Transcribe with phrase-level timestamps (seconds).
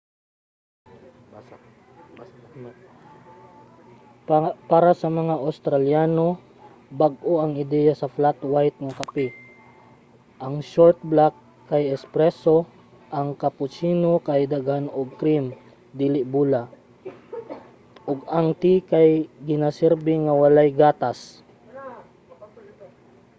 [4.71, 6.27] para sa mga australiano
[7.01, 9.27] bag-o ang ideya sa 'flat white' nga kape.
[10.45, 11.35] ang short black
[11.69, 12.61] kay 'espresso'
[13.17, 15.45] ang cappuccino kay daghan ug cream
[16.01, 16.63] dili bula
[18.09, 19.09] ug ang tea kay
[19.47, 21.19] ginasirbi nga walay gatas